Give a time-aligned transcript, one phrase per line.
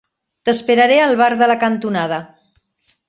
[0.47, 2.19] T'esperaré al bar de la cantonada.